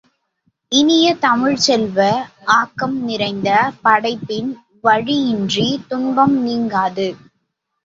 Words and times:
இனிய 0.71 1.15
தமிழ்ச் 1.15 1.59
செல்வ, 1.59 1.99
ஆக்கம் 2.55 2.97
நிறைந்த 3.03 3.49
படைப்பின் 3.83 4.51
வழியின்றித் 4.83 5.87
துன்பம் 5.87 6.37
நீங்காது. 6.43 7.09